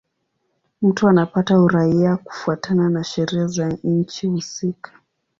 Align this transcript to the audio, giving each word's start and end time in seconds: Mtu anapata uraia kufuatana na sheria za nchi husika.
Mtu 0.81 1.07
anapata 1.09 1.59
uraia 1.61 2.17
kufuatana 2.17 2.89
na 2.89 3.03
sheria 3.03 3.47
za 3.47 3.69
nchi 3.83 4.27
husika. 4.27 4.91